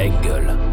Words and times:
Engel. 0.00 0.69